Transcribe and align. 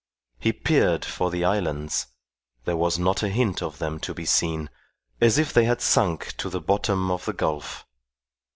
He 0.39 0.51
peered 0.51 1.05
for 1.05 1.29
the 1.29 1.45
islands. 1.45 2.07
There 2.65 2.75
was 2.75 2.97
not 2.97 3.21
a 3.21 3.29
hint 3.29 3.61
of 3.61 3.77
them 3.77 3.99
to 3.99 4.15
be 4.15 4.25
seen, 4.25 4.71
as 5.21 5.37
if 5.37 5.53
they 5.53 5.65
had 5.65 5.79
sunk 5.79 6.35
to 6.37 6.49
the 6.49 6.59
bottom 6.59 7.11
of 7.11 7.25
the 7.25 7.33
gulf. 7.33 7.85